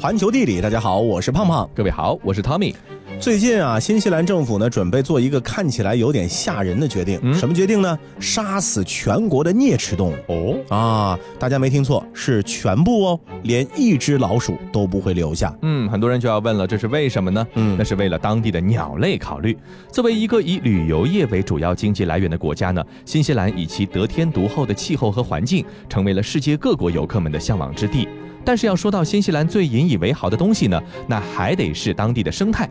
[0.00, 1.68] 环球地理，大家好，我是胖胖。
[1.74, 2.74] 各位好，我是 Tommy。
[3.20, 7.34] 最近啊，新西兰政府呢准备做一个看起来有点吓人的决定。
[7.34, 7.98] 什么决定呢？
[8.18, 10.16] 杀死全国的啮齿动物。
[10.28, 15.54] 哦啊，大家没听错，是全部哦，连一只老鼠都不会留下。
[15.60, 17.46] 嗯，很多人就要问了，这是为什么呢？
[17.56, 19.54] 嗯，那是为了当地的鸟类考虑。
[19.92, 28.08] 作为一个以旅游业为主要经济来源的国家呢，新西兰以其得天独厚的气候和环境，成为了世界各国游客们的向往之地。
[28.44, 32.68] 但是要说到新西兰最引以为豪的东西呢，那还得是当地的生态。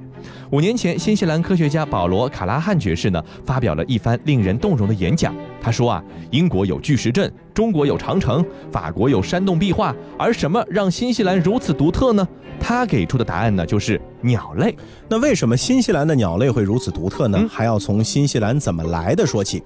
[0.52, 5.36] 五年前，新西兰科学家保罗·卡拉汉爵士呢发表了一番令人动容的演讲。
[5.62, 12.28] 他说啊，英国有巨石阵，中国有长城，法国有山洞壁画，而什么让新西兰如此独特呢？
[12.60, 14.76] 他给出的答案呢就是鸟类。
[15.08, 17.48] 那为什么新西兰的鸟类会如此独特呢？
[17.50, 19.64] 还要从新西兰怎么来的说起。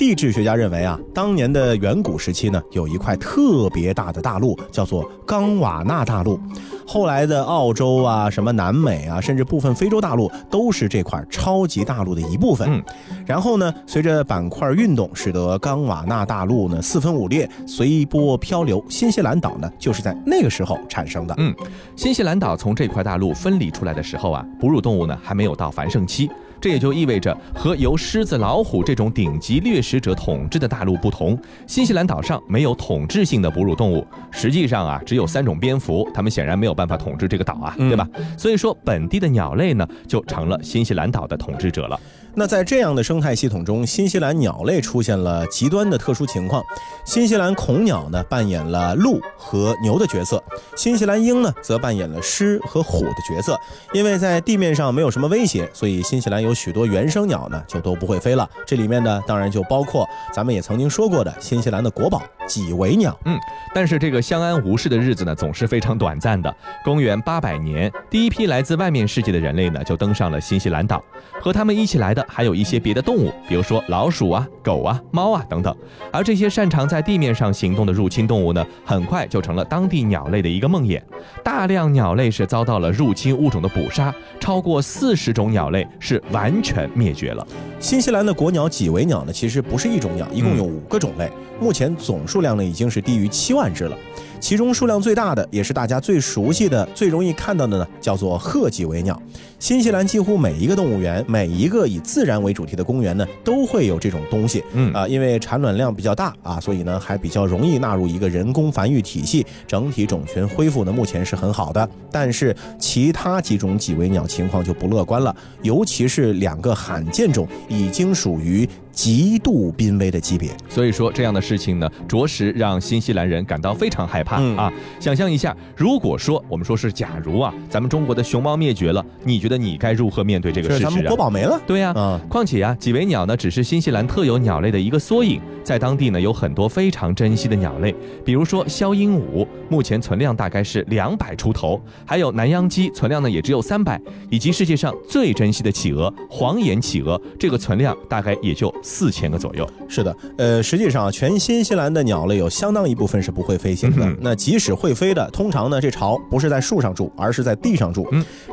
[0.00, 6.40] 地质学家认为啊，当年的远古时期呢，有一块特别大的大陆，叫做冈瓦纳大陆。
[6.86, 12.66] 后来的澳洲啊，什么南美啊，甚至部分非洲大陆，都是这块超级大陆的一部分。
[12.72, 12.82] 嗯，
[13.26, 18.82] 然后呢，随着板块运动，使得冈瓦纳大陆呢四分五裂，随波漂流。
[18.88, 21.34] 新西兰岛呢，就是在那个时候产生的。
[21.36, 21.54] 嗯，
[21.94, 26.30] 新西兰岛从这块大陆分离出来的时候啊，哺乳动物呢还没有到繁盛期。
[26.60, 34.06] 这也就意味着，和由狮子、老虎这种顶级掠食者统治的大陆不同，新西兰岛上没有统治性的哺乳动物。
[34.30, 38.06] 实际上啊，只有三种蝙蝠，它们显然没有办法统治这个岛啊，对吧？
[38.36, 41.98] 所以说，本地的鸟类呢，就成了新西兰岛的统治者了。
[42.32, 46.62] 那在这样的生态系统中，新西兰鸟类出现了极端的特殊情况。
[47.04, 50.40] 新西兰恐鸟呢扮演了鹿和牛的角色，
[50.76, 53.58] 新西兰鹰呢则扮演了狮和虎的角色。
[53.92, 58.48] 因为在地面上没有什么威胁，所以新西兰有许多原生鸟呢就都不会飞了。
[58.66, 63.18] 这里面呢当然就包括咱们也曾经说过的新西兰的国宝几维鸟。
[63.24, 63.38] 嗯，
[63.74, 66.54] 但是这个相安无事的日子呢总是非常短暂的。
[66.84, 71.02] 公元八百年，第一批来自外面世界的人类呢就登上了新西兰岛，
[71.40, 72.24] 和他们一起来的。
[72.28, 75.74] 还有一些别的动物，比如说老鼠啊、狗啊、猫啊等等。
[76.12, 81.02] 而这些擅长在地面上行动的入侵动物呢，很快就成了当地鸟类的一个梦魇。
[81.42, 87.44] 大量鸟类是遭到了入侵物种的捕杀，超过四十种鸟类是完全灭绝了。
[87.80, 91.28] 新西兰的国鸟几维鸟呢，其实不是一种鸟，一共有五个种类，
[91.60, 93.96] 目前总数量呢已经是低于七万只了。
[94.40, 99.20] 其中数量最大的，也是大家最熟悉的、最容易看到的呢，叫做褐脊尾鸟。
[99.58, 104.64] 新西兰几乎每一个动物园、每一个以自然为主题的公园呢，都会有这种东西。
[104.72, 111.86] 嗯啊，因为产卵量比较大啊，所以呢还比较容易纳入一个人工繁育体系，整体种群恢复呢目前是很好的。
[112.10, 118.66] 但是其他几种脊尾鸟情况就不乐观了，尤其是两个罕见种，已经属于。
[118.92, 124.72] 极度濒危的级别，所以说这样的事情呢，着实让新西兰人感到非常害怕啊！
[124.98, 130.84] 想象一下，如果说我们说是假如啊，咱们中国的熊猫灭绝了，你觉得你该如何面对这个事实？
[130.84, 131.60] 咱们国宝没了。
[131.66, 137.94] 对呀，嗯况且呀，几维鸟呢，只是新西兰特有鸟类的一个缩影，在当地呢有很多非常珍惜的鸟类，
[138.24, 144.00] 比如说肖鹦鹉，目前存量大概是两百出头，还有南洋鸡，存量呢也只有三百，
[144.30, 148.72] 以及世界上最珍惜的企鹅——黄眼企鹅，这个存量大概也就。
[148.82, 154.16] 四千个左右，是的，呃，实际上全新西兰的鸟类有相当一部分是不会飞行的。
[154.20, 158.06] 那即使会飞的，通常呢这巢不是在树上住，而是在地上住，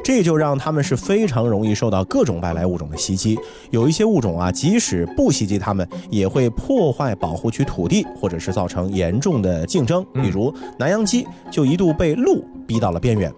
[0.04, 3.38] 这就让它们是非常容易受到各种外来物种的袭击。
[3.72, 10.06] 有一些物种啊，即使不袭击它们，也会破坏保护区土地，或者是造成严重的竞争。
[10.14, 13.32] 比如南洋鸡就一度被鹿逼到了边缘。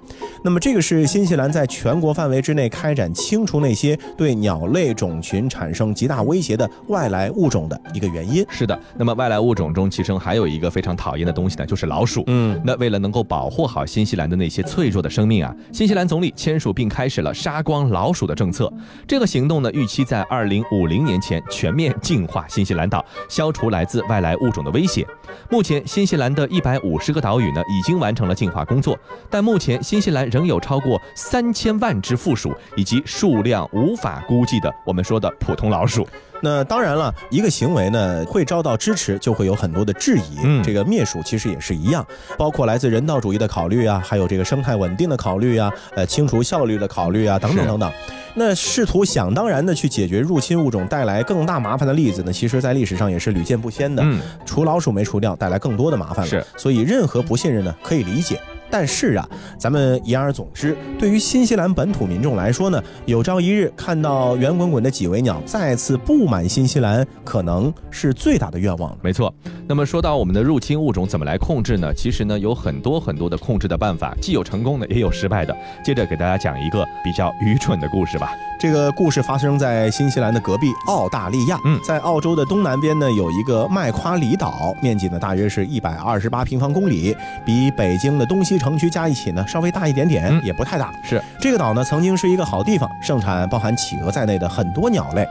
[0.44, 8.46] 那么这个是新西兰在全国范围之内开展清除那些对鸟类种群产生极大威胁的外来物种的一个原因。
[8.50, 12.24] 是的，那么外来物种中其中还有一个非常讨厌的东西呢，就是老鼠。
[12.28, 18.72] 嗯，那为了能够保护好新西兰的那些脆弱的生命啊，新西兰总理签署并开始了杀光老鼠的政策。
[19.08, 25.06] 这个行动呢，预期在二零五零年前全面净化新西兰岛，消除来自外来物种的威胁。
[25.50, 28.96] 目前，新西兰的一百五十个岛屿呢，已经完成了净化工作，
[29.30, 30.20] 但目前新西兰。
[30.30, 36.08] 仍有超过三千万只负鼠，以及数量无法估计的我们说的普通老鼠。
[36.41, 40.39] 那当然了，一个行为呢会遭到支持，就会有很多的质疑。
[40.44, 42.06] 嗯，这个灭鼠其实也是一样，
[42.38, 47.91] 包括来自人道主义的考虑啊，还有这个生态稳定的考虑啊，呃，清除效率的考虑啊，等等等等。
[48.36, 54.01] 那试图想当然的去解决入侵物种带来更大麻烦的例子呢，其实在历史上也是屡见不鲜的。
[54.06, 56.30] 嗯，除老鼠没除掉，带来更多的麻烦了。
[56.30, 58.39] 是，所以任何不信任呢，可以理解。
[58.71, 59.27] 但是啊，
[59.57, 68.95] 咱们言而总之，对于新西兰本土民众来说呢，有朝一日看到圆滚滚的几维鸟再次布满新西兰，可能是最大的愿望。
[69.01, 69.33] 没错。
[69.68, 71.94] 那么说到我们的入侵物种怎么来控制呢？
[71.94, 75.56] 其实呢，有很多很多的控制的办法，既有成功的，也有失败的。
[75.83, 78.31] 接着给大家讲一个比较愚蠢的故事吧。
[78.60, 81.57] 这个故事发生在新西兰的隔壁澳大利亚。
[81.65, 87.15] 嗯，在澳洲的东南边呢，有一个麦夸里岛，面积呢大约是一百二十八平方公里，
[87.45, 90.92] 比北京的东西城区加一起呢稍微大一点点，也不太大。
[91.02, 95.26] 是这个岛呢，曾经是一个好地方，盛产包含企鹅在内的很多鸟类。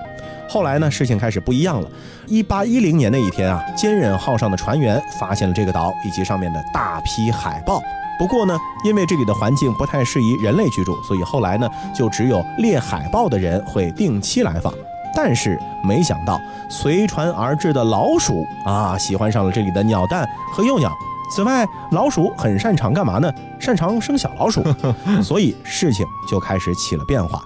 [0.49, 1.89] 后来呢，事情开始不一样了。
[2.27, 7.83] 一八一零年那一天啊，坚忍号上的船员发现了这个岛以及上面的大批海豹。
[8.19, 14.73] 不过呢，因为这里的环境不太适宜人类居住，所以后来呢，就只有猎海豹的人会定期来访。
[15.15, 20.93] 但是没想到，随船而至的老鼠啊，喜欢上了这里的鸟蛋和幼鸟。
[21.31, 23.33] 此外，老鼠很擅长干嘛呢？
[23.61, 24.63] 擅长生小老鼠，
[25.23, 27.43] 所以事情就开始起了变化。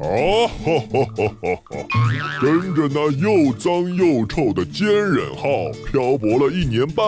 [0.00, 1.76] 哦哈哈哈哈哈！
[2.40, 5.48] 跟着那又脏又臭的坚忍号
[5.90, 7.04] 漂泊了一年半。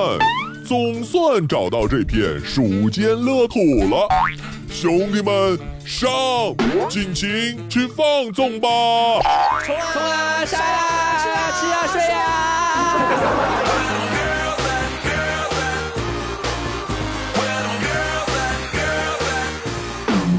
[0.66, 3.58] 总算找到这片鼠间乐土
[3.88, 4.08] 了，
[4.68, 6.08] 兄弟们上，
[6.88, 7.28] 尽情
[7.68, 8.68] 去放纵吧！
[9.64, 13.39] 冲啊，杀呀，吃啊，吃啊，睡呀！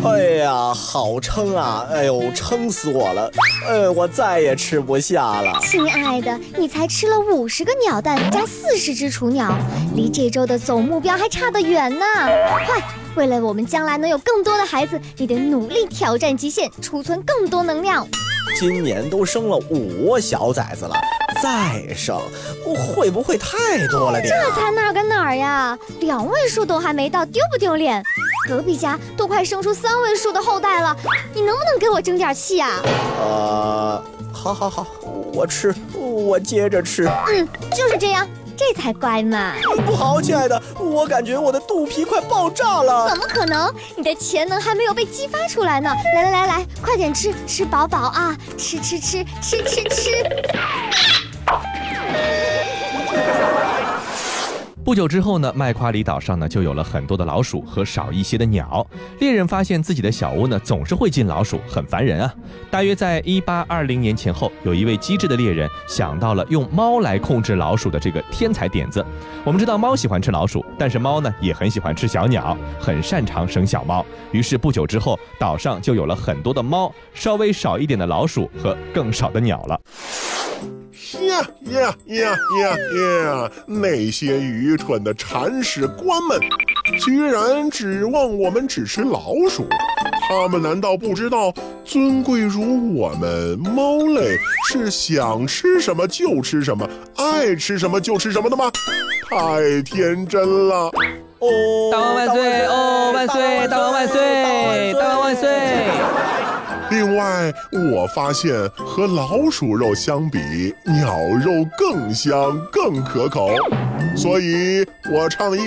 [0.03, 1.85] 哎呀，好撑啊！
[1.91, 3.31] 哎呦，撑死我了！
[3.67, 5.59] 哎，我再也吃不下了。
[5.61, 9.55] 亲爱的，你才吃了五十个鸟蛋加四十只雏鸟，
[9.95, 12.05] 离这周的总目标还差得远呢！
[12.65, 12.81] 快，
[13.15, 18.07] 为了我们将来能有更多的孩子，你得努力挑战极限，储存更多能量。
[18.59, 20.95] 今年都生了五窝小崽子了，
[21.43, 22.19] 再生
[22.75, 24.33] 会不会太多了点？
[24.33, 25.77] 这才哪儿跟哪儿呀？
[25.99, 28.03] 两位数都还没到，丢不丢脸？
[28.47, 30.95] 隔壁家都快生出三位数的后代了，
[31.33, 32.81] 你能不能给我争点气啊？
[33.19, 34.03] 呃，
[34.33, 34.85] 好好好，
[35.33, 37.09] 我吃，我接着吃。
[37.27, 38.27] 嗯，就是这样，
[38.57, 39.53] 这才乖嘛。
[39.85, 43.09] 不好，亲爱的，我感觉我的肚皮快爆炸了。
[43.09, 43.73] 怎么可能？
[43.95, 45.93] 你的潜能还没有被激发出来呢。
[46.15, 48.35] 来来来来，快点吃，吃饱饱啊！
[48.57, 50.09] 吃吃吃吃吃吃。
[54.83, 58.85] 不久之后呢，麦夸里岛上呢就有了很多的老鼠和少一些的鸟。
[59.19, 62.33] 猎人发现自己的小屋呢总是会进老鼠，很烦人啊。
[62.71, 69.05] 大约在一八二零年前后，有一位机智的猎人想到了用猫来控制老鼠的这个天才点子。
[69.43, 74.03] 我们知道猫喜欢吃老鼠，但是猫呢也很喜欢吃小鸟，很擅长生小猫。
[74.31, 79.79] 于是不久之后，岛上就有了很多的猫，稍微少一点的老鼠和更少的鸟了。
[81.31, 82.77] 呀呀呀呀
[83.23, 83.51] 呀！
[83.65, 86.39] 那些愚蠢的铲屎官们，
[86.99, 89.67] 居然指望我们只吃老鼠？
[90.27, 94.37] 他们难道不知道尊贵如我们猫类
[94.69, 96.87] 是想吃什么就吃什么，
[97.17, 98.71] 爱吃什么就吃什么的吗？
[99.29, 100.91] 太天真了！
[101.39, 102.65] 哦，大王万岁！
[102.67, 103.67] 哦，万岁！
[103.67, 104.93] 大王万岁！
[104.93, 105.49] 大王万岁！
[106.91, 113.49] 另外，我发现和老鼠肉相比，鸟肉更香更可口，
[114.13, 115.61] 所以我倡议，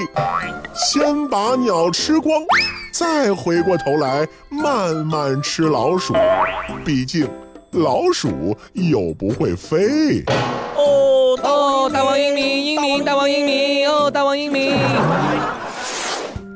[0.74, 2.42] 先把鸟吃光，
[2.92, 6.12] 再回过头来慢慢吃老鼠。
[6.84, 7.26] 毕竟，
[7.70, 10.22] 老鼠又不会飞。
[10.76, 14.53] 哦哦，大王英明，英明，大王英明，哦，大王英明。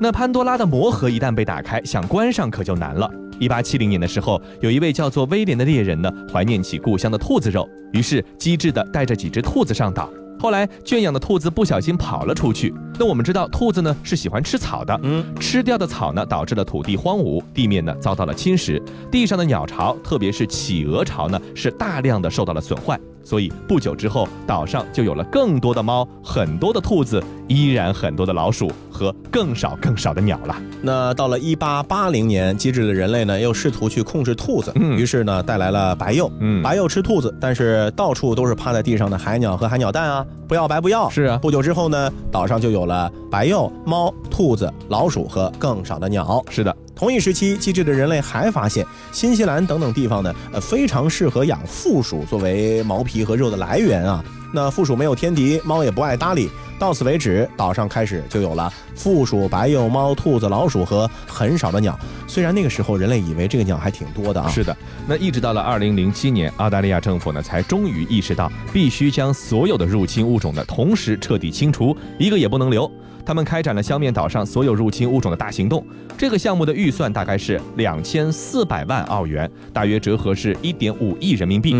[0.01, 3.11] 那潘多拉的魔盒一旦被打开，想关上可就难了。
[3.41, 10.09] 一八七零年的时候，有一位叫做威廉的猎人呢，怀念起故乡的兔子肉，于是机智的带着几只兔子上岛。
[10.39, 12.73] 后来圈养的兔子不小心跑了出去。
[12.97, 22.99] 那我们知道，兔子呢是喜欢吃草的，嗯，吃掉的草呢导致了土地荒芜，地面呢遭到了侵蚀，地上的鸟巢，特别是企鹅巢呢，是大量的受到了损坏。
[23.29, 30.57] 所以不久之后，岛上就有了更多的猫，很多的兔子，依然很多的老鼠和更少更少的鸟了。
[30.81, 36.33] 那到了一八八零年，机智的人类呢又试图去控制兔子，于是呢带来了白鼬。
[36.41, 41.11] 嗯，白鼬吃兔子，但是到处都是趴在地上的海鸟和海鸟蛋啊，不要白不要。
[41.11, 46.43] 是啊，不久之后呢，岛上就有了白鼬、猫、兔子、老鼠和更少的鸟。
[46.49, 46.75] 是的。
[46.99, 54.25] 同一时期，机智的人类还发现，新西兰等等地方呢，呃，非常适合养负鼠作为毛皮和肉的来源啊。
[54.53, 61.97] 那负鼠没有天敌，猫也不爱搭理，到此为止，岛上开始就有了负鼠、白鼬、猫、兔子、老鼠和很少的鸟。
[62.27, 64.77] 虽然那个时候人类以为这个鸟还挺多的啊，是的。
[65.07, 72.91] 那一直到了二零零七年，澳大利亚政府呢才终于意识到，必须将所有的入侵物种呢同时彻底清除，一个也不能留。
[73.29, 75.85] 他们开展了消灭岛上所有入侵物种的大行动。
[76.17, 81.75] 这个项目的预算大概是两千四百万澳元，大约折合是一点五亿人民币。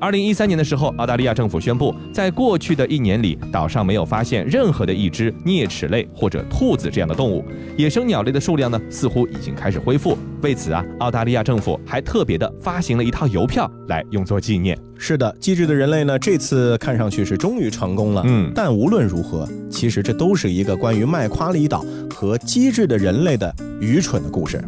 [0.00, 7.44] 二零一三年的时候，澳大利亚政府宣布，在过去的一年里，岛上没有发现任何的一只啮齿类或者兔子这样的动物，
[7.76, 10.16] 野生鸟类的数量呢，似乎已经开始恢复。
[10.40, 14.78] 为此啊，澳大利亚政府还特别的发行了一套邮票来用作纪念。
[14.96, 18.22] 是的，机智的人类呢，这次看上去是终于成功了。
[18.24, 24.62] 嗯，但无论如何，其实这都是一个关于麦夸里岛和机智的人类的愚蠢的故事。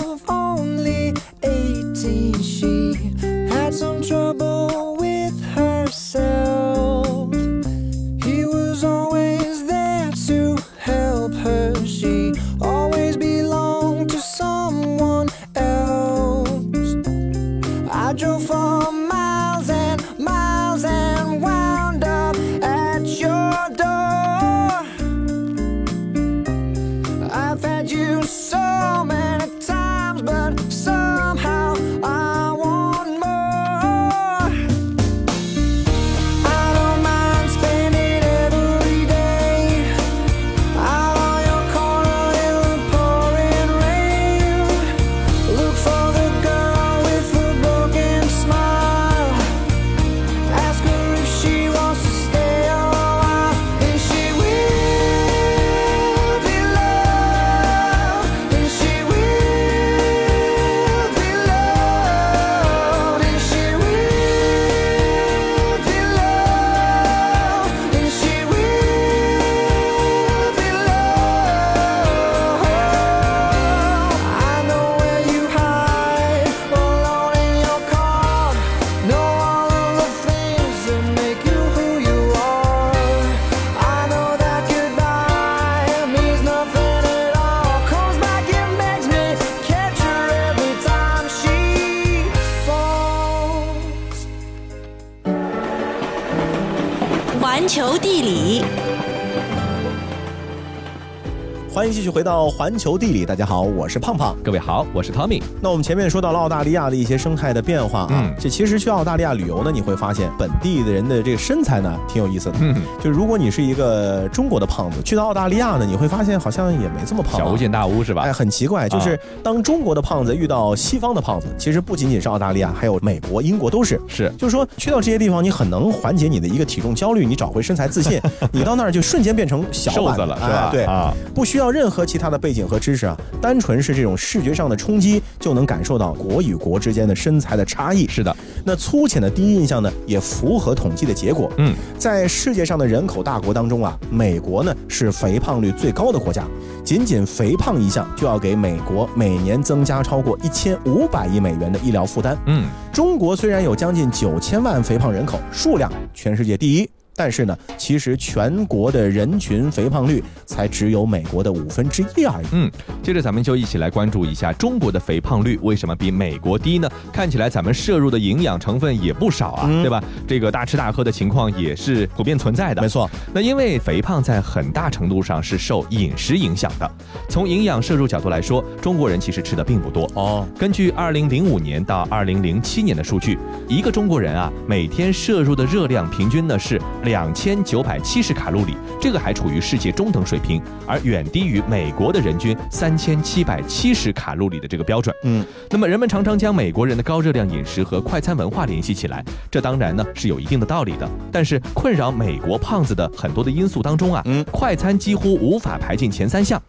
[102.05, 105.41] 续回到环球地理，大家好，我是胖胖，各位好，我是 Tommy。
[105.59, 112.57] 那我们前面说到了澳大利亚的一些生态的变化啊，嗯，这其实去澳大利亚旅游呢，你会发现本地的人的这个身材呢挺有意思的。
[112.61, 118.21] 嗯，就是如果你是一个中国的胖子，去到澳大利亚呢，你会发现好像也没这么胖，小巫见大巫是吧？
[118.21, 123.99] 哎，很奇怪，就是当中国的胖子遇到西方的胖子，其实不仅仅是澳大利亚，还有美国、英国都是。
[124.07, 128.21] 是，就是说去到这些地方，你很能缓解你的一个体重焦虑，你找回身材自信，
[128.51, 130.69] 你到那儿就瞬间变成小瘦子了，是吧？
[130.71, 132.39] 对啊，不需要任何其他的。
[132.45, 138.07] 背景和知识啊，单纯是这种视觉上的冲击，就能感受到国与国之间的身材的差异。
[138.07, 141.51] 是的，那粗浅的第一印象呢，也符合统计的结果。
[141.57, 146.45] 嗯，在世界上的人口大国当中啊，美国呢是肥胖率最高的国家，
[146.83, 152.37] 仅仅肥胖一项就要给美国每年增加超过一千五百亿美元的医疗负担。
[152.45, 156.87] 嗯，中国虽然有将近九千万肥胖人口，数量全世界第一。
[157.15, 162.45] 但是呢，其实全国的人群肥胖率才只有美国的五分之一而已。
[162.51, 162.69] 嗯，
[163.01, 166.89] 接着咱们就一起来关注一下中国的肥胖率为什么比美国低呢？
[167.13, 170.03] 看起来咱们摄入的营养成分也不少啊，对吧？
[170.27, 172.81] 这个大吃大喝的情况也是普遍存在的。
[172.81, 176.91] 没错，那因为肥胖在很大程度上是受饮食影响的。
[177.29, 180.45] 从营养摄入角度来说，中国人其实吃的并不多哦。
[180.59, 183.37] 根据二零零五年到二零零七年的数据，
[183.69, 186.81] 一个中国人啊，每天摄入的热量平均呢是。
[187.05, 195.15] 两千九百七十卡路里，这个还处于世界中等水平，而远低于美国的人均三千七百七十卡路里的这个标准。
[195.23, 201.09] 嗯，那么人们常常将美国人的高热量饮食和快餐文化联系起来，这当然呢是有一定的道理的。
[201.31, 206.61] 但是困扰美国胖子的很多的因素当中啊，嗯，快餐几乎无法排进前三项。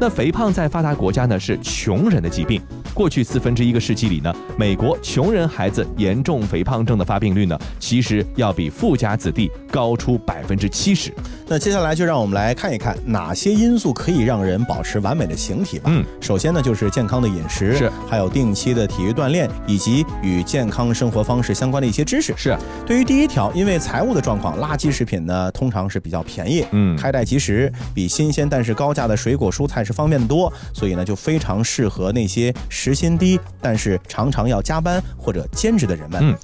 [0.00, 2.60] 那肥胖在发达国家呢是穷人的疾病。
[2.92, 11.12] 过去四分之一个世纪里呢，美国穷人孩子严重肥胖症的发病率呢，其实要比富家子弟高出百分之七十。
[11.46, 15.90] 那接下来就让我们来看一看哪些因素可以让人保持完美的形体吧。
[15.92, 22.32] 嗯，首先呢就是健康的饮食，是，还有定期的体育锻炼，以及与健康生活方式相关的一些知识。
[22.36, 32.54] 是，对于第一条，因为财务的状况，垃圾食品呢通常是比较便宜，嗯，开袋即食，比新鲜但是高价的水果蔬菜是方便的多，所以呢就非常适合那些。
[32.68, 36.20] 时薪低，但是常常要加班或者兼职的人们。
[36.22, 36.36] 嗯。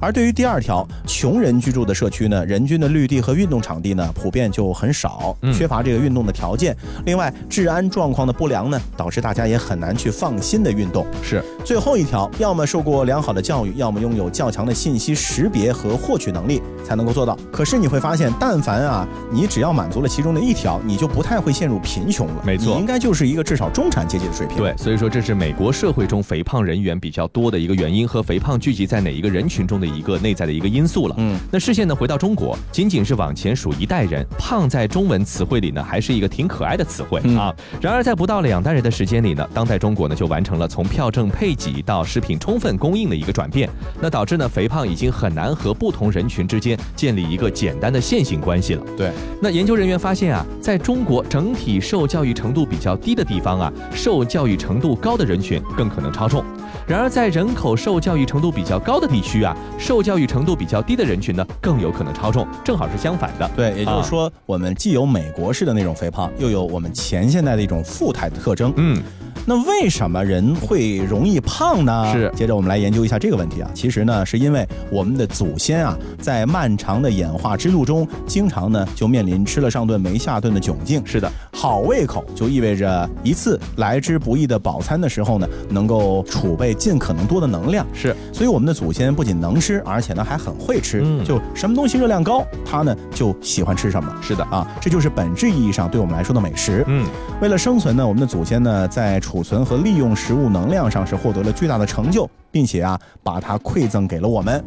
[0.00, 6.76] 而对于第二条，穷人居住的社区呢，人均的绿地和运动场地呢，普遍就很少，缺乏这个运动的条件。
[7.04, 11.04] 另外，治安状况的不良呢，导致大家也很难去放心的运动。
[11.22, 11.44] 是。
[11.64, 17.36] 最后一条，要么受过良好的教育，要么拥有较强的信息识别和获取能力，才能够做到。
[17.52, 22.42] 可是你会发现，但凡啊，你只要满足了其中的一条，你就不太会陷入贫穷了。
[22.46, 24.56] 没错，你应该就是一个至少中产阶级的水平。
[24.56, 29.88] 对，所以说这是美国社会中肥胖人员比较多的一个原因，和肥胖聚集在哪一个人群中的。
[29.88, 31.14] 一个内在的一个因素了。
[31.16, 37.52] 嗯，那视线呢回到中国，仅仅是往前数一代人，胖在中文词汇里呢还是一个挺可爱的词汇啊。
[37.80, 43.68] 然而在不到两代人的时间里呢，当代中国呢就完成了从票证配给到食品充分供应的一个转变，
[44.00, 48.84] 那导致呢肥胖已经很难和不同人群之间建立一个简单的线性关系了。
[48.96, 49.10] 对，
[49.42, 56.44] 那研究人员发现啊，在中国整体受教育程度比较低的地方啊，受教育程度高的人群更可能超重。
[56.88, 63.50] 然而，在人口受教育程度比较高的地区啊，受教育程度比较低的人群呢，更有可能超重，正好是相反的。
[63.54, 68.72] 对，也就是说，我们既有美国式的那种肥胖，又有我们前现代的一种富态的特征。
[68.76, 69.02] 嗯。
[69.46, 72.12] 那为什么人会容易胖呢？
[72.12, 73.70] 是，接着我们来研究一下这个问题啊。
[73.72, 81.00] 其实呢，是因为我们的祖先啊，在漫长的演化之路中，经常呢就面临吃了上顿没下顿的窘境。
[81.06, 87.86] 是的，好胃口就意味着一次来之不易的饱餐的时候呢，能够储备尽可能多的能量。
[87.92, 91.02] 是，所以我们的祖先不仅能吃，而且呢还很会吃。
[91.04, 94.14] 嗯，就什么东西热量高，他呢就喜欢吃什么。
[94.22, 96.84] 是的啊，这就是本质意义上对我们来说的美食。
[96.86, 97.04] 嗯，
[97.42, 102.30] 为了生存呢，我们的祖先呢在储存和利用食物能量上是获得了巨大的成就。
[102.50, 104.64] 并且啊，把它馈赠给了我们，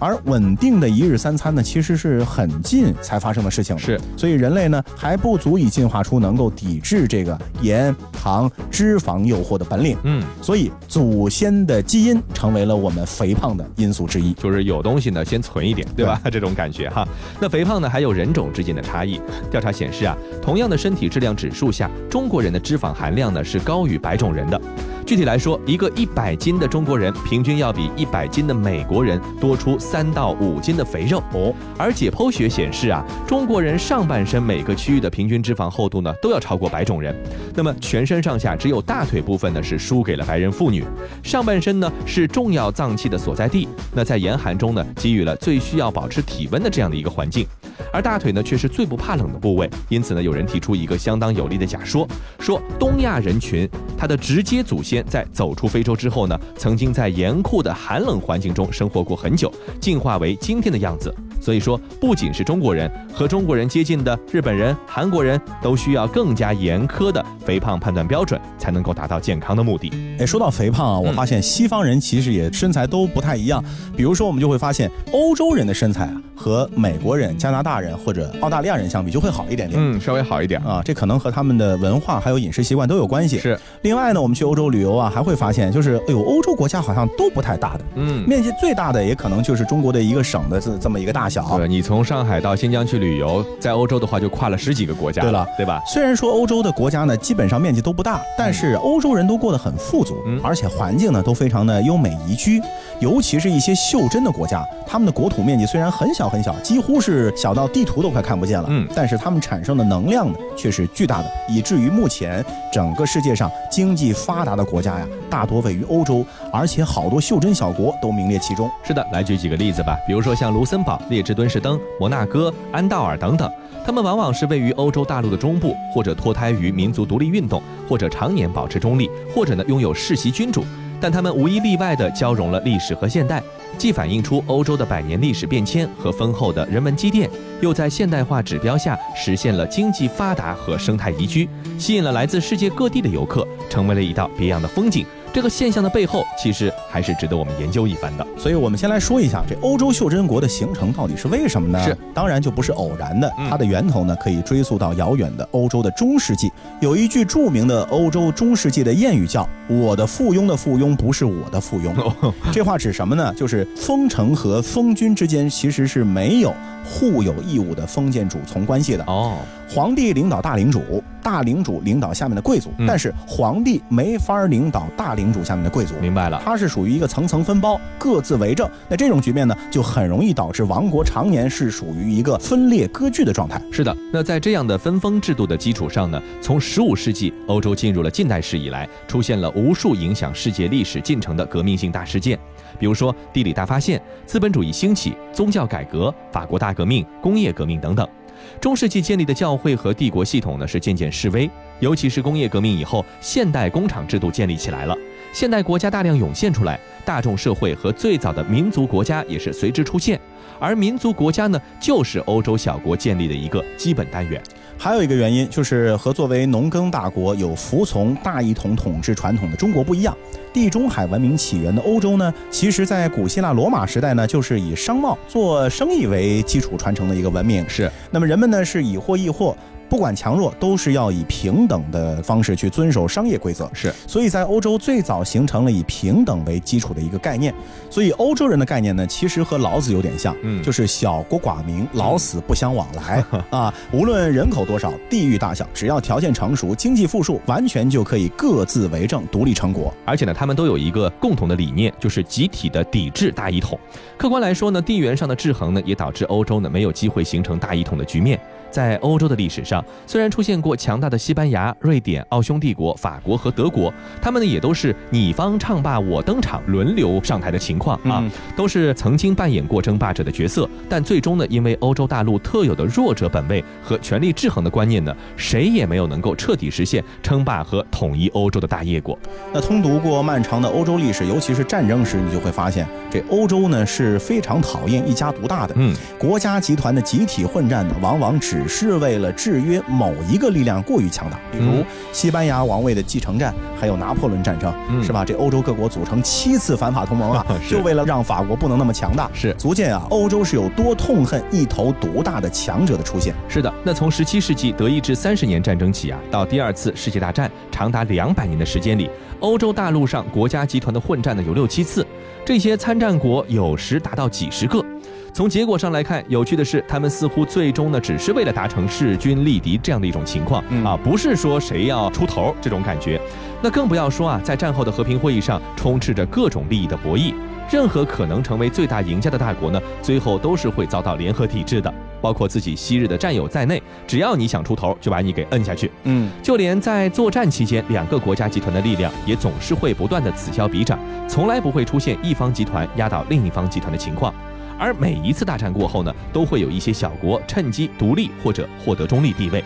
[0.00, 3.78] 而稳定的一日三餐呢，其实是很近才发生的事情。
[3.78, 9.96] 是，所以人类呢还不足以进化出能够抵制这个盐、糖、脂肪诱惑的本领。
[10.02, 14.32] 嗯，所以祖先的基因成为了我们肥胖的因素之一。
[14.34, 16.20] 就是有东西呢，先存一点，对吧？
[16.30, 17.06] 这种感觉哈。
[17.40, 19.20] 那肥胖呢，还有人种之间的差异。
[19.50, 24.60] 调查显示啊，同样的身体质量指数下，中国人的脂肪含量呢是高于白种人的。
[25.06, 31.52] 具体来说，一个一百斤的中国人平均要比一百斤的美国人多出三到五斤的肥肉哦。
[31.76, 37.12] 而解剖学显示啊，中国人上半身每个区域的平均脂肪厚度呢都要超过白种人。
[37.56, 40.84] 那么全身上下只有大腿部分呢是输给了白人妇女。
[41.24, 47.46] 上半身呢是重要脏器气的所在地，那在严寒中呢给予了最需要保持体温的这样的一个环境。
[47.92, 52.06] 而大腿呢却是最不怕冷的部位，因此呢有人提出一个相当有力的假说，
[52.38, 55.04] 说东亚人群它的直接祖先。
[55.10, 61.12] 在走出非洲之后呢，曾经在严酷的寒冷环境中生活过很久，进化为今天的样子。
[61.40, 69.90] 所以说，不仅是中国人，和中国人接近的日本人、韩国人都需要更加严苛的肥胖判断标准，才能够达到健康的目的。
[70.18, 73.64] 哎，说到肥胖啊，我发现西方人其实也身材都不太一样。
[73.96, 79.80] 比如说，我们就会发现欧洲人的身材啊，和美国人、加拿大大人或者澳大利亚人相比，就会好一点点。
[79.80, 83.38] 嗯，稍微好一点啊，这可能和他们的文化还有饮食习惯都有关系。
[83.38, 83.56] 是。
[83.82, 87.84] 另外呢，我们去欧洲旅游啊，还会发现，就是哎呦，欧洲国家好像都不太大的。
[87.94, 88.24] 嗯。
[88.26, 91.56] 面积最大的也可能就是中国的一个省的这这么一个大小。
[91.56, 95.22] 对，你从上海到新疆去旅游，在欧洲的话就跨了十几个国家。
[95.22, 95.80] 对了，对吧？
[95.86, 102.60] 虽然说欧洲的国家呢，基本上面积都不大，但是欧洲人都过得很富足，而且环境呢都非常的优美宜居。
[103.00, 108.66] 尤其是一些袖珍的国家，他们的国土面积虽然很小很小，几乎是小到地图都快看不见了。
[108.70, 118.70] 嗯，但是他们产生的能量呢却是巨大的，以至于目前整个世界上经济发达的国家呀，大多位于欧洲，而且好多袖珍小国都名列其中。
[118.82, 123.50] 是的，来举几个例子吧，比如说像卢森堡、列支敦士登、摩纳哥、安道尔等等，
[123.84, 130.62] 他们往往是位于欧洲大陆的中部，或者脱胎于民族独立运动，或者常年保持中立，或者呢拥有世袭君主。
[131.00, 133.42] 但他们无一例外地交融了历史和现代，
[133.78, 137.28] 既反映出欧洲的百年历史变迁和丰厚的人文积淀，
[137.60, 145.06] 又在现代化指标下实现了经济发达和生态宜居，吸引了来自世界各地的游客，成为了一道别样的风景。
[145.32, 148.26] 这个现象的背后，其实还是值得我们研究一番的。
[148.36, 151.82] 所以，我们先来说一下这欧洲袖珍国的形成到底是为什么呢？
[151.84, 153.30] 是，当然就不是偶然的。
[153.48, 156.50] 它的源头呢，可以追溯到遥远的欧洲的中世纪。
[156.80, 161.94] 有一句著名的欧洲中世纪的谚语叫“我的附庸的附庸不是我的附庸”。
[162.52, 163.32] 这话指什么呢？
[163.34, 166.52] 就是封城和封君之间其实是没有
[166.84, 169.04] 互有义务的封建主从关系的。
[169.04, 169.38] 哦，
[169.72, 171.02] 皇帝领导大领主。
[171.22, 175.94] 大领主领导下面的贵族，嗯但是皇帝没法领导大领主下面的贵族。
[176.00, 176.40] 明白了。
[176.42, 178.66] 它是属于一个层层分包、各自为政。
[178.88, 183.60] 那这种局面呢，就很容易导致王国常年是属于一个分裂割据的状态。
[183.70, 192.38] 是的，那在这样的分封制度的基础上呢，从十五世纪欧洲进入了近代史以来，出现了无数影响世界历史进程的革命性大事件，
[192.78, 198.08] 比如说地理大发现、资本主义兴起、宗教改革、法国大革命、工业革命等等。
[198.58, 204.96] 中世纪建立的教会和帝国系统呢是渐渐式微，尤其是工业革命以后，现代工厂制度建立起来了，
[205.32, 210.18] 现代国家大量涌现出来，大众社会和最早的民族国家也是随之出现。
[210.58, 214.42] 而民族国家呢，就是欧洲小国建立的一个基本单元。
[214.82, 220.16] 还有一个原因就是和作为农耕大国、有服从大一统统治传统的中国不一样，
[220.54, 227.62] 地中海文明起源的欧洲呢，其实在古希腊罗马时代呢，就是以商贸做生意为基础传承的一个文明。
[227.68, 229.54] 是，那么人们呢是以货易货。
[229.90, 233.68] 不管强弱，都是要以平等的方式去遵守商业规则。
[233.74, 237.52] 是，所以在欧洲最早形成了以平等为基础的一个概念。
[237.90, 243.74] 所以欧洲人的概念呢，其实和老子有点像，嗯就是小国寡民，老死不相往来啊。
[243.92, 249.92] 无论人口多少，地域大小，只要条件成熟，经济富庶，完全就可以各自为政，独立成国。
[250.04, 253.76] 而且呢，他们都有一个共同的理念，就是集体的抵制大一统。
[254.16, 258.38] 客观来说呢，地缘上的制衡呢，也导致欧洲呢没有机会形成大一统的局面。
[258.70, 279.18] 在欧洲的历史上，虽然出现过强大的西班牙、瑞典、奥匈帝国、法国和德国，他们呢也都是你方唱罢我登场，轮流上台的情况啊，嗯都是曾经扮演过争霸者的角色，但最终呢，因为欧洲大陆特有的弱者本位和权力制衡的观念呢，谁也没有能够彻底实现称霸和统一欧洲的大业果。
[279.52, 285.74] 那通读过漫长的欧洲历史，尤其是战争时，你就会发现，这欧洲呢是非常讨厌一家独大的。
[285.76, 295.24] 嗯，国家集团的集体混战呢，往往只是为了制约某一个力量过于强大，比如嗯西班牙王位的继承战，还有拿破仑战争，嗯是吧？
[295.24, 299.30] 这欧洲各国组成七次反法同盟啊， 就为了让法国不能那么强大。
[299.32, 303.34] 是足见啊，欧洲是有多痛恨一头独大的强者的出现。
[303.48, 312.06] 是的，那从十七世纪德意志三十年战争起啊，到第二次世界大战长达两百年的时间里，欧洲大陆上国家集团的混战呢有六七次，
[312.44, 314.84] 这些参战国有时达到几十个。
[315.32, 323.20] 从结果上来看，有趣的是，他们似乎最终呢只是为了达成势均力敌这样的一种情况、嗯啊，不是说谁要出头这种感觉。
[323.62, 327.32] 那更不要说啊，在战后的和平会议上，充斥着各种利益的博弈。
[327.70, 333.80] 任何可能成为最大赢家的大国呢，最后都是会遭到联合抵制的，包括自己昔日的战友在内。
[334.08, 335.88] 只要你想出头，就把你给摁下去。
[336.02, 344.34] 嗯，就连在作战期间，两个国家集团的力量也总是会不断的此消彼长，从来不会出现一方集团压倒另一方集团的情况。
[344.80, 349.62] 而每一次大战过后呢，都会有一些小国趁机独立或者获得中立地位。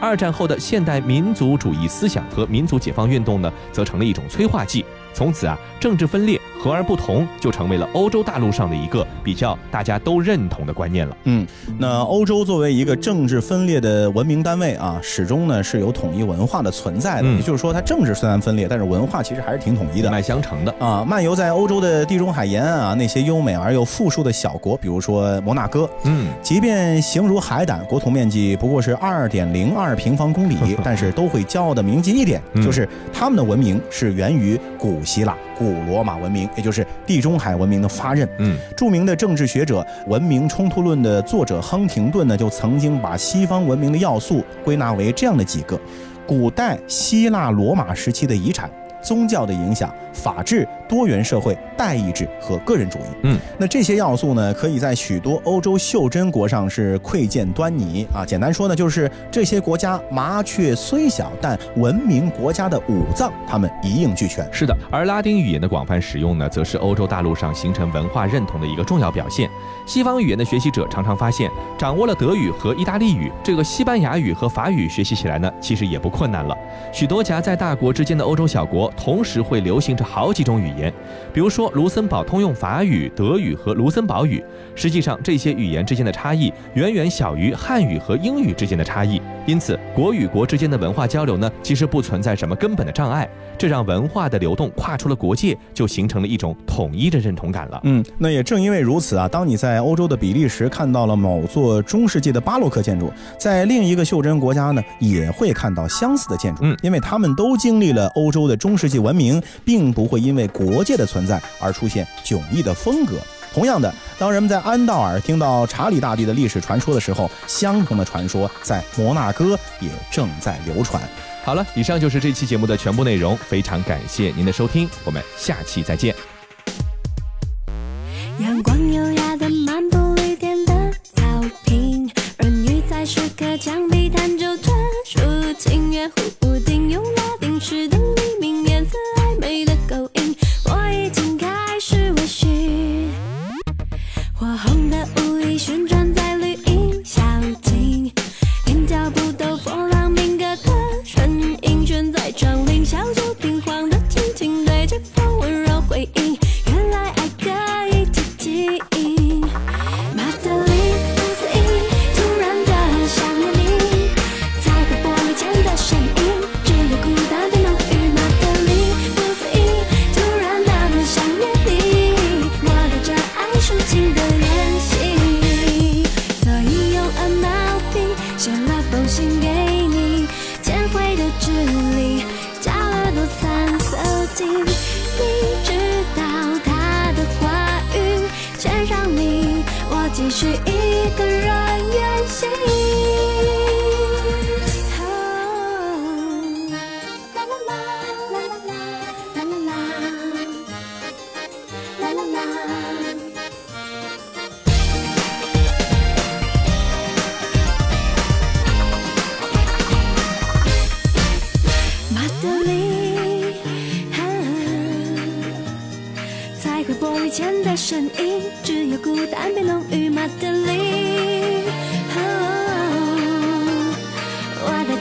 [0.00, 4.84] 二战后的现代民族主义思想和民族解放运动呢，则成了一种催化剂。
[5.12, 11.14] 从此啊，政治分裂和而不同就成为了欧洲大陆上的一个比较大家都认同的观念了。
[11.24, 11.46] 嗯，
[11.78, 17.28] 那欧洲作为一个政治分裂的文明单位啊，始终呢是有统一文化的存在的。
[17.28, 20.10] 嗯也就是说，它政治虽然分裂，但是文化其实还是挺统一的一。
[20.10, 38.28] 脉相承的，啊，漫游在欧洲的地中海沿岸啊，那些优美而又富庶的小国，比如说摩纳哥，嗯，即便形如海胆，国土面积不过是二点零二平方公里， 但是都会骄傲的铭记一点，嗯就是他们的文明是源于古希腊、古罗马文明，也就是地中海文明的发轫。
[38.38, 45.80] 嗯，著名的政治学者《文明冲突论》的作者亨廷顿呢，就曾经把西方文明的要素归纳为这样的几个：
[46.26, 48.70] 古代希腊罗马时期的遗产。
[49.02, 53.02] 宗教的影响、法治、多元社会、代议制和个人主义。
[53.22, 58.24] 嗯，那这些要素呢，可以在许多欧洲袖珍国上是窥见端倪啊。
[58.26, 64.46] 简单说呢，就是这些国家麻雀虽小，但文明国家的五脏，他们一应俱全。
[64.52, 69.48] 是的，而拉丁语言的广泛使用呢，则是欧洲大陆上形成文化认同的一个重要表现。
[69.86, 76.56] 西方语言的学习者常常发现，掌握了德语和意大利语，这个西班牙语和法语学习起来呢，其实也不困难了。
[76.92, 80.92] 许多夹在大国之间的欧洲小国，同时会流行着好几种语言，
[81.32, 84.42] 比如说卢森堡通用法语、德语和卢森堡语。
[84.74, 89.20] 实际上，这些语言之间的差异远远小于汉语和英语之间的差异。
[89.46, 93.28] 因此，国与国之间的文化交流呢，其实不存在什么根本的障碍。
[93.56, 97.80] 这让文化的流动跨出了国界，就形成了一种统一的认同感了。
[97.84, 113.18] 嗯，那也正因为如此啊，当你在欧洲的比利时看到了某座中世纪的巴洛克建筑，在另一个袖珍国家呢，也会看到相似的建筑，嗯因为他们都经历了欧洲的中世纪文明，并不会因为国界的存在而出现迥异的风格。
[113.54, 121.00] 同样的当人们在安道尔听到查理大帝的历史传说的时候相同的传说在摩纳哥也正在流传。
[121.44, 126.12] 好了以上就是这期节目的全部内容非常感谢您的收听我们下期再见。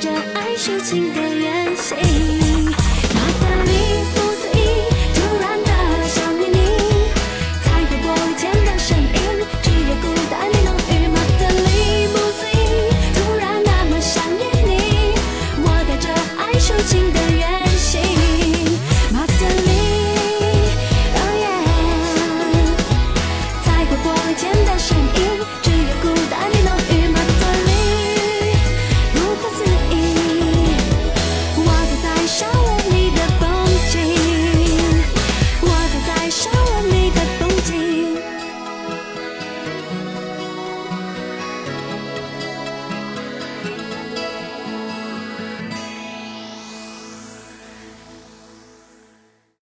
[0.04, 2.83] 这爱抒情的远行。